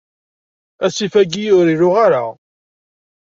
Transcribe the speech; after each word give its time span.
Asif-ayi 0.85 1.43
ur 1.59 1.65
iluɣ 1.73 1.95
ara. 2.05 2.23